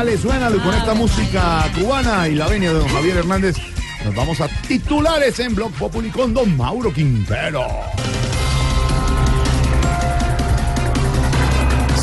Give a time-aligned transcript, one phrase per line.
[0.00, 3.56] Dale, suénalo y con esta música cubana y la venia de don Javier Hernández.
[4.04, 7.66] Nos vamos a titulares en Blog Populi con don Mauro Quintero.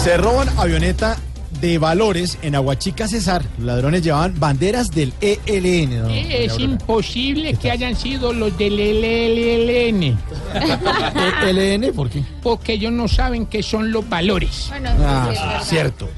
[0.04, 1.16] Se roban avioneta
[1.62, 3.44] de valores en Aguachica Cesar.
[3.60, 6.02] Los ladrones llevaban banderas del ELN.
[6.02, 6.10] ¿no?
[6.10, 10.20] Es imposible que hayan sido los del LLN,
[11.48, 11.94] ¿ELN?
[11.96, 12.26] ¿Por qué?
[12.44, 14.70] porque ellos no saben qué son los valores.
[15.00, 16.09] Ah, cierto.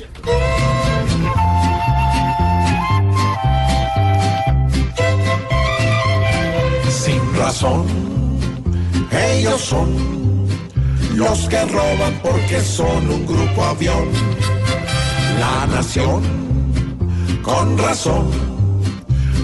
[7.57, 7.85] Razón.
[9.11, 10.47] Ellos son
[11.15, 14.09] los que roban porque son un grupo avión.
[15.39, 16.21] La nación,
[17.41, 18.29] con razón,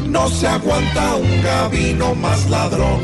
[0.10, 3.02] no se aguanta un gabino más ladrón.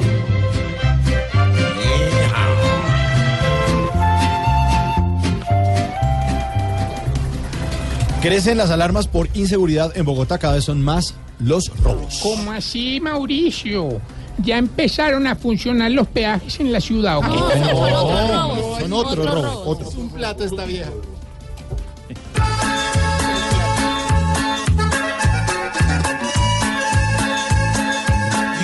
[8.21, 10.37] Crecen las alarmas por inseguridad en Bogotá.
[10.37, 12.19] Cada vez son más los robos.
[12.21, 13.99] ¿Cómo así, Mauricio?
[14.43, 17.17] Ya empezaron a funcionar los peajes en la ciudad.
[17.17, 18.81] ¿o qué?
[18.81, 19.63] Son otros robos.
[19.65, 19.95] Otros.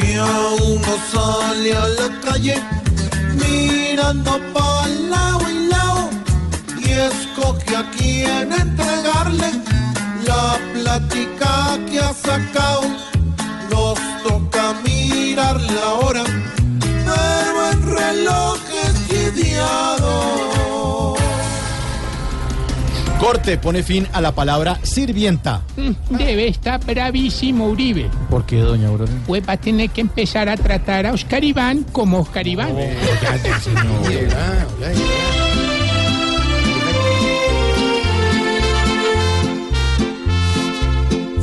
[0.02, 2.56] Y uno sale a la calle
[3.36, 6.10] mirando para lado y lado
[6.80, 9.52] y escoge a quién entregarle
[10.26, 12.84] la plática que ha sacado.
[14.24, 14.45] Toca
[15.36, 16.24] mirar la hora,
[16.80, 21.16] pero el reloj es chidiado.
[23.20, 25.62] Corte pone fin a la palabra sirvienta.
[25.76, 28.10] Mm, Debe estar bravísimo Uribe.
[28.30, 29.12] ¿Por qué, doña Aurora?
[29.28, 32.74] Pues va a tener que empezar a tratar a Oscar Iván como Oscar Iván.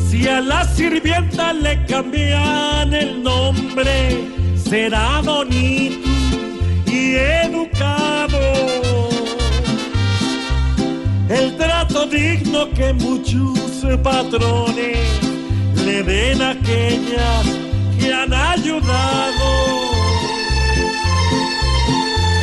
[0.08, 2.61] Si a la sirvienta le cambian
[3.02, 4.24] el nombre,
[4.56, 6.08] será bonito
[6.86, 8.40] y educado.
[11.28, 13.58] El trato digno que muchos
[14.02, 14.98] patrones
[15.84, 17.44] le den a aquellas
[17.98, 19.48] que han ayudado.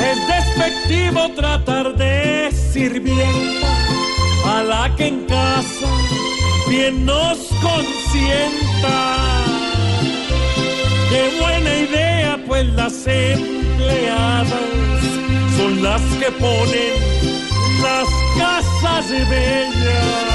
[0.09, 3.69] Es despectivo tratar de sirvienta
[4.45, 5.89] a la que en casa
[6.67, 9.38] bien nos consienta.
[11.09, 14.47] Qué buena idea, pues las empleadas
[15.57, 16.93] son las que ponen
[17.81, 20.28] las casas bellas.